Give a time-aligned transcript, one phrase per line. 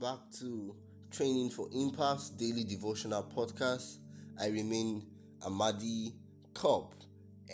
[0.00, 0.74] Back to
[1.10, 3.98] Training for Impact Daily Devotional Podcast.
[4.40, 5.04] I remain
[5.44, 6.14] Amadi
[6.54, 6.94] Cobb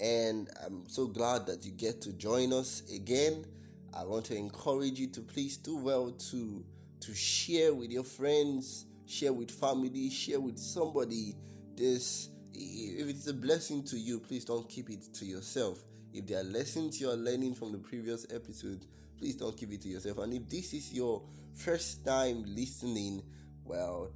[0.00, 3.44] and I'm so glad that you get to join us again.
[3.92, 6.64] I want to encourage you to please do well to
[7.00, 11.34] to share with your friends, share with family, share with somebody
[11.74, 15.82] this if it's a blessing to you, please don't keep it to yourself.
[16.16, 18.86] If there are lessons you are learning from the previous episode,
[19.18, 20.16] please don't keep it to yourself.
[20.16, 21.20] And if this is your
[21.52, 23.22] first time listening,
[23.66, 24.12] well,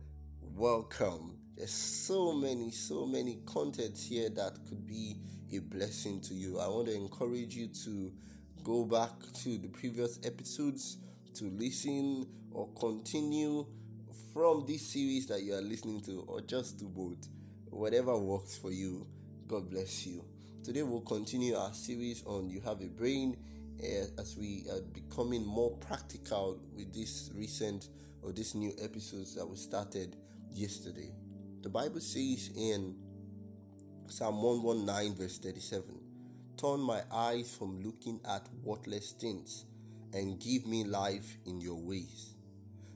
[0.56, 1.36] welcome.
[1.58, 5.18] There's so many, so many contents here that could be
[5.52, 6.58] a blessing to you.
[6.58, 8.10] I want to encourage you to
[8.64, 9.10] go back
[9.42, 10.96] to the previous episodes
[11.34, 13.66] to listen or continue
[14.32, 17.28] from this series that you are listening to, or just do both
[17.68, 19.06] whatever works for you.
[19.46, 20.24] God bless you.
[20.62, 23.34] Today we'll continue our series on You Have a Brain
[23.82, 27.88] uh, as we are becoming more practical with this recent
[28.20, 30.16] or this new episodes that we started
[30.52, 31.12] yesterday.
[31.62, 32.94] The Bible says in
[34.06, 35.82] Psalm 119, verse 37
[36.58, 39.64] Turn my eyes from looking at worthless things
[40.12, 42.34] and give me life in your ways.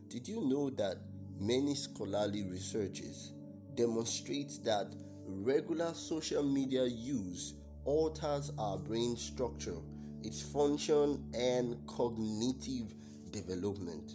[0.08, 0.98] Did you know that
[1.40, 3.32] many scholarly researches
[3.74, 4.94] demonstrates that
[5.26, 9.76] regular social media use alters our brain structure,
[10.22, 12.94] its function, and cognitive
[13.30, 14.12] development.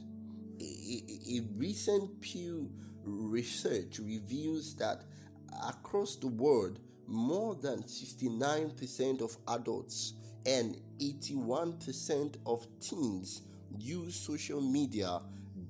[0.59, 2.69] A, a, a, recent Pew
[3.03, 5.03] research reveals that
[5.67, 10.13] across the world, more than 69% of adults
[10.45, 13.41] and 81% of teens
[13.77, 15.21] use social media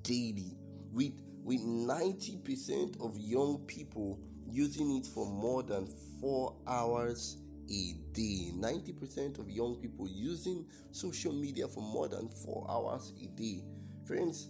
[0.02, 0.56] daily,
[0.92, 4.18] with with 90% of young people
[4.52, 5.86] using it for more than
[6.20, 7.38] four hours
[7.70, 8.52] a day.
[8.56, 13.62] 90% of young people using social media for more than four hours a day.
[14.06, 14.48] Friends,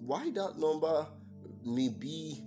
[0.00, 1.06] why that number
[1.64, 2.42] may be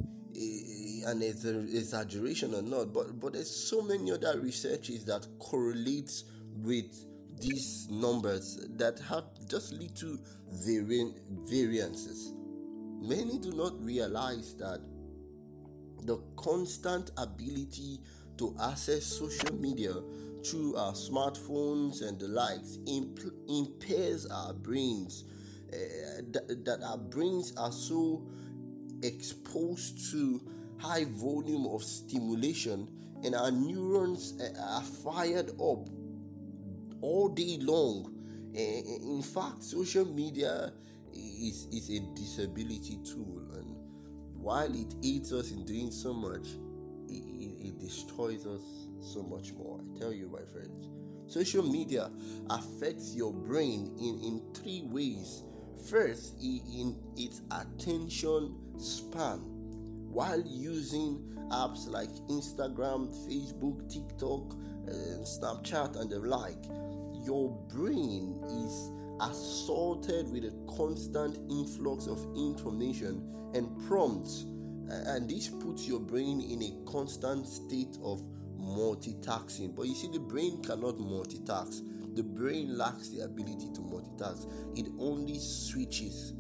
[1.06, 6.26] an exaggeration or not, but, but there's so many other researches that correlates
[6.58, 6.94] with
[7.40, 10.18] these numbers that have just little
[11.48, 12.34] variances.
[13.02, 14.80] Many do not realize that
[16.06, 18.00] the constant ability
[18.38, 19.94] to access social media
[20.44, 25.26] through our smartphones and the likes imp- impairs our brains.
[25.72, 28.28] Uh, that, that our brains are so
[29.04, 30.42] exposed to
[30.80, 32.88] high volume of stimulation
[33.24, 35.88] and our neurons uh, are fired up
[37.02, 38.14] all day long.
[38.56, 40.74] Uh, in fact, social media
[41.14, 43.41] is, is a disability tool,
[44.42, 46.48] while it aids us in doing so much,
[47.08, 48.62] it, it, it destroys us
[49.02, 49.80] so much more.
[49.80, 50.90] I tell you, my friends.
[51.28, 52.12] Social media
[52.50, 55.44] affects your brain in, in three ways.
[55.90, 59.40] First, in its attention span.
[60.12, 64.54] While using apps like Instagram, Facebook, TikTok,
[64.88, 66.66] uh, Snapchat, and the like,
[67.26, 68.92] your brain is
[69.22, 73.24] assaulted with a constant influx of information
[73.54, 74.46] and prompts,
[74.90, 78.22] and this puts your brain in a constant state of
[78.60, 79.76] multitasking.
[79.76, 81.82] But you see, the brain cannot multitask,
[82.16, 86.34] the brain lacks the ability to multitask, it only switches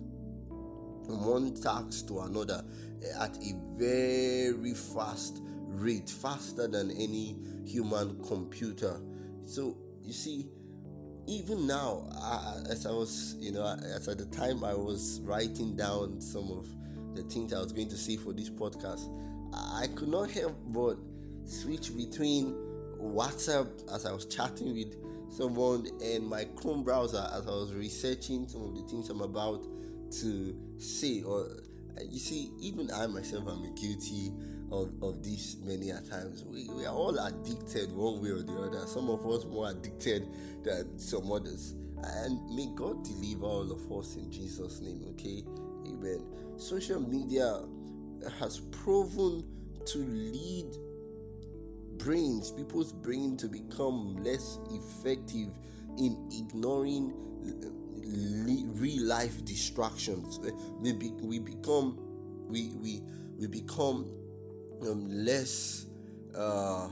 [1.05, 2.63] from one task to another
[3.03, 8.99] eh, at a very fast rate, faster than any human computer.
[9.45, 10.49] So, you see,
[11.27, 13.65] even now, I, as I was, you know,
[13.95, 16.67] as at the time I was writing down some of
[17.15, 19.09] the things I was going to say for this podcast,
[19.53, 20.97] I could not help but
[21.45, 22.55] switch between
[22.99, 24.95] WhatsApp as I was chatting with
[25.31, 29.63] someone and my Chrome browser as I was researching some of the things I'm about
[30.21, 31.21] to say.
[31.23, 31.47] Or
[32.03, 34.31] you see, even I myself am a guilty
[34.71, 36.43] of, of this many a times.
[36.45, 38.87] We, we are all addicted one way or the other.
[38.87, 40.27] Some of us more addicted
[40.63, 41.75] than some others.
[42.03, 45.43] And may God deliver all of us in Jesus' name, okay?
[45.87, 46.23] Amen.
[46.57, 47.61] Social media
[48.39, 49.43] has proven
[49.85, 50.75] to lead
[51.97, 55.49] brains, people's brain to become less effective
[55.97, 57.13] in ignoring
[57.63, 57.69] uh,
[58.79, 60.39] real life distractions.
[60.79, 61.99] We, we become
[62.47, 63.01] we we
[63.37, 64.05] we become
[64.87, 65.85] um, less
[66.35, 66.87] uh,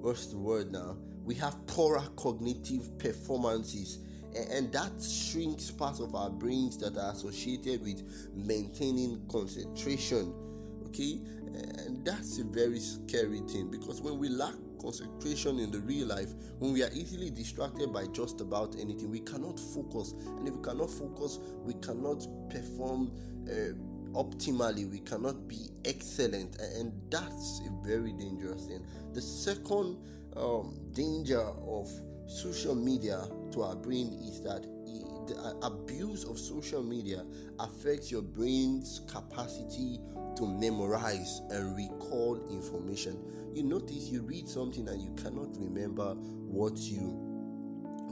[0.00, 3.98] what's the word now we have poorer cognitive performances
[4.52, 8.02] and that shrinks parts of our brains that are associated with
[8.34, 10.32] maintaining concentration
[10.86, 11.18] okay
[11.54, 16.32] and that's a very scary thing because when we lack concentration in the real life,
[16.58, 20.14] when we are easily distracted by just about anything, we cannot focus.
[20.38, 23.12] And if we cannot focus, we cannot perform
[23.48, 23.74] uh,
[24.14, 26.56] optimally, we cannot be excellent.
[26.60, 28.84] And that's a very dangerous thing.
[29.12, 29.98] The second
[30.36, 31.88] um, danger of
[32.26, 34.62] social media to our brain is that
[35.26, 37.24] the abuse of social media
[37.60, 40.00] affects your brain's capacity
[40.36, 43.18] to memorize and recall information.
[43.54, 47.26] You notice you read something and you cannot remember what you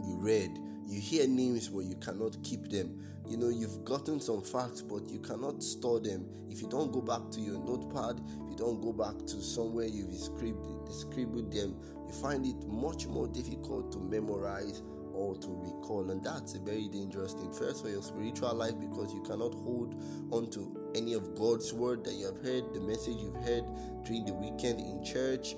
[0.05, 0.59] you read.
[0.89, 2.99] You hear names but you cannot keep them.
[3.29, 6.27] You know, you've gotten some facts but you cannot store them.
[6.49, 9.85] If you don't go back to your notepad, if you don't go back to somewhere
[9.85, 11.77] you've scribbled, scribbled them,
[12.07, 14.83] you find it much more difficult to memorize
[15.13, 16.11] or to recall.
[16.11, 17.53] And that's a very dangerous thing.
[17.53, 20.01] First, for your spiritual life, because you cannot hold
[20.31, 23.65] on to any of God's word that you have heard, the message you've heard
[24.05, 25.55] during the weekend in church.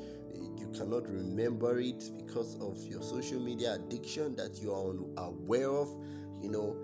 [0.61, 5.89] You cannot remember it because of your social media addiction that you are unaware of,
[6.43, 6.77] you know,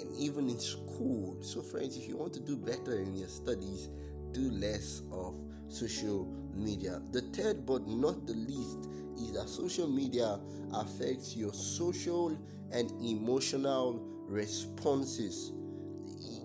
[0.00, 1.38] and even in school.
[1.40, 3.88] So, friends, if you want to do better in your studies,
[4.32, 5.36] do less of
[5.68, 7.00] social media.
[7.12, 10.40] The third, but not the least, is that social media
[10.74, 12.36] affects your social
[12.72, 15.52] and emotional responses.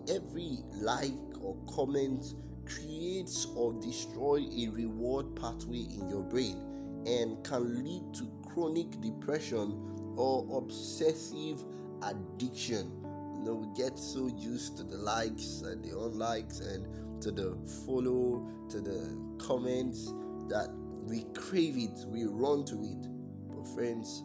[0.08, 2.36] Every like or comment
[2.68, 6.75] creates or destroys a reward pathway in your brain
[7.06, 11.64] and can lead to chronic depression or obsessive
[12.04, 12.92] addiction.
[13.36, 16.88] You know, we get so used to the likes and the unlikes and
[17.22, 20.14] to the follow, to the comments
[20.50, 20.70] that
[21.04, 23.08] we crave it, we run to it.
[23.50, 24.24] But, friends,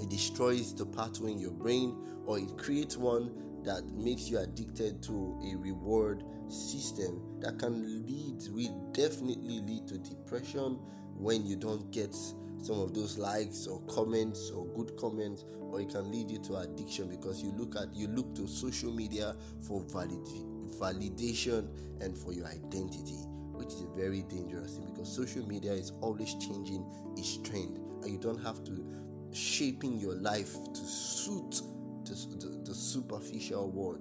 [0.00, 1.96] it destroys the pathway in your brain
[2.26, 3.30] or it creates one
[3.64, 9.98] that makes you addicted to a reward system that can lead, will definitely lead to
[9.98, 10.78] depression
[11.16, 12.14] when you don't get
[12.62, 16.56] some of those likes or comments or good comments or it can lead you to
[16.56, 20.24] addiction because you look at you look to social media for valid,
[20.78, 21.68] validation
[22.00, 23.18] and for your identity
[23.52, 26.84] which is a very dangerous thing because social media is always changing
[27.16, 28.84] its trend and you don't have to
[29.34, 31.60] shaping your life to suit
[32.04, 34.00] the, the, the superficial world.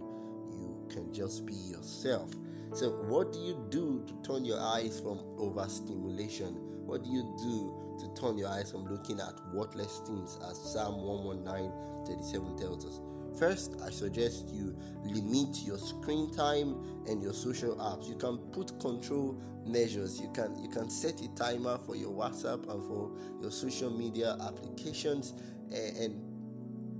[0.51, 2.31] You can just be yourself
[2.73, 6.55] so what do you do to turn your eyes from overstimulation
[6.85, 11.01] what do you do to turn your eyes from looking at worthless things as psalm
[11.03, 11.71] 119
[12.05, 12.99] 37 tells us
[13.37, 18.07] First, I suggest you limit your screen time and your social apps.
[18.07, 20.21] You can put control measures.
[20.21, 23.11] You can you can set a timer for your WhatsApp and for
[23.41, 25.33] your social media applications
[25.71, 26.32] and, and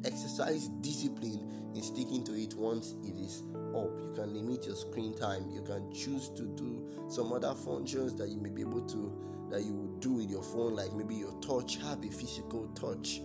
[0.06, 3.44] exercise discipline in sticking to it once it is
[3.76, 3.90] up.
[4.00, 5.50] You can limit your screen time.
[5.50, 9.64] You can choose to do some other functions that you may be able to that
[9.64, 13.22] you would do with your phone, like maybe your touch, have a physical touch,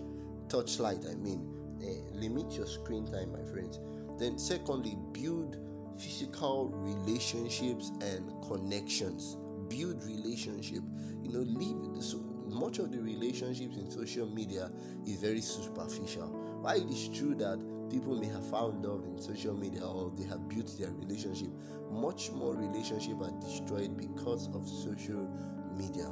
[0.49, 3.79] touch light, I mean uh, limit your screen time, my friends.
[4.19, 5.57] Then, secondly, build
[5.99, 9.37] physical relationships and connections.
[9.69, 10.83] Build relationship.
[11.23, 14.71] You know, leave so much of the relationships in social media
[15.07, 16.48] is very superficial.
[16.61, 17.59] While it is true that
[17.91, 21.49] people may have found love in social media or they have built their relationship,
[21.91, 25.29] much more relationships are destroyed because of social
[25.77, 26.11] media.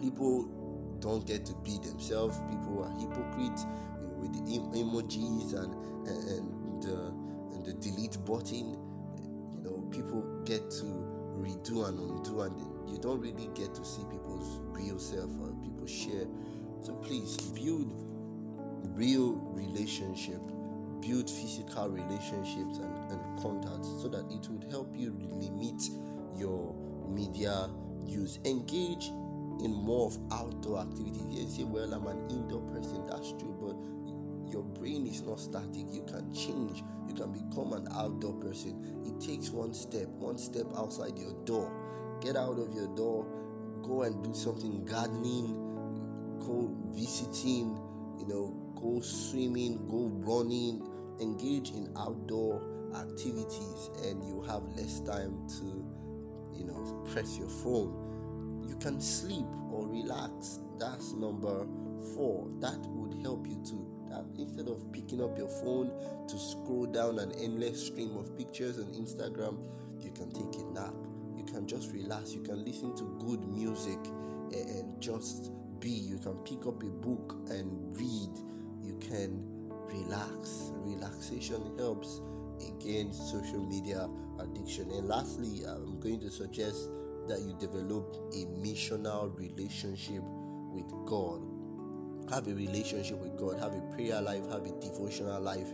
[0.00, 0.44] People
[1.00, 2.40] don't get to be themselves.
[2.50, 3.64] People are hypocrites
[4.18, 5.74] with the emojis and
[6.06, 7.12] and the,
[7.54, 8.78] and the delete button.
[9.54, 10.84] You know, people get to
[11.38, 15.86] redo and undo, and you don't really get to see people's real self or people
[15.86, 16.26] share.
[16.80, 17.92] So please build
[18.96, 20.40] real relationship,
[21.00, 25.82] build physical relationships and, and contacts so that it would help you limit
[26.34, 26.74] your
[27.08, 27.68] media
[28.06, 28.38] use.
[28.44, 29.08] Engage
[29.62, 31.22] in more of outdoor activities.
[31.28, 33.06] You say, well, I'm an indoor person.
[33.06, 33.76] That's true, but
[34.50, 35.86] your brain is not static.
[35.92, 36.82] You can change.
[37.08, 39.02] You can become an outdoor person.
[39.04, 41.70] It takes one step, one step outside your door.
[42.22, 43.26] Get out of your door.
[43.82, 45.54] Go and do something gardening.
[46.40, 47.78] Go visiting.
[48.18, 49.86] You know, go swimming.
[49.88, 50.86] Go running.
[51.20, 52.62] Engage in outdoor
[52.94, 55.84] activities, and you have less time to,
[56.54, 58.64] you know, press your phone.
[58.68, 60.60] You can sleep or relax.
[60.78, 61.66] That's number
[62.14, 62.50] four.
[62.60, 63.96] That would help you to
[64.38, 65.90] instead of picking up your phone
[66.28, 69.58] to scroll down an endless stream of pictures on Instagram,
[70.00, 70.94] you can take a nap.
[71.36, 72.32] You can just relax.
[72.32, 73.98] You can listen to good music
[74.52, 75.90] and just be.
[75.90, 78.30] You can pick up a book and read.
[78.86, 79.42] You can
[79.88, 80.70] relax.
[80.84, 82.20] Relaxation helps
[82.68, 84.90] against social media addiction.
[84.92, 86.88] And lastly, I'm going to suggest
[87.26, 90.22] that you develop a missional relationship
[90.70, 91.42] with God.
[92.30, 95.68] Have a relationship with God, have a prayer life, have a devotional life,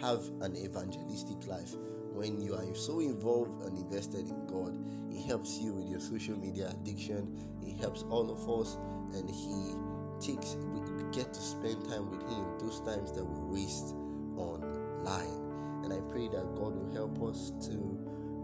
[0.00, 1.74] have an evangelistic life.
[2.12, 4.78] When you are so involved and invested in God,
[5.10, 8.76] it helps you with your social media addiction, it helps all of us,
[9.14, 9.74] and He
[10.20, 10.80] takes we
[11.12, 13.94] get to spend time with Him those times that we waste
[14.36, 15.42] online.
[15.84, 17.76] And I pray that God will help us to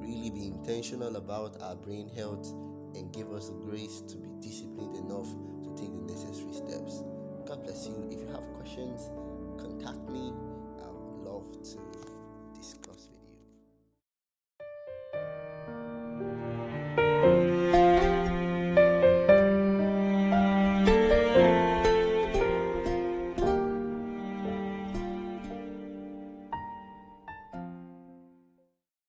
[0.01, 2.53] really be intentional about our brain health
[2.95, 5.29] and give us the grace to be disciplined enough
[5.65, 7.03] to take the necessary steps.
[7.47, 8.09] God bless you.
[8.11, 9.11] If you have questions,